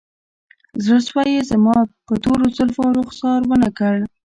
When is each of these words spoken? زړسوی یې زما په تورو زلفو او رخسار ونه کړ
زړسوی 0.85 1.27
یې 1.35 1.41
زما 1.51 1.77
په 2.05 2.13
تورو 2.23 2.45
زلفو 2.57 2.81
او 2.87 2.93
رخسار 2.99 3.39
ونه 3.45 3.69
کړ 3.77 3.95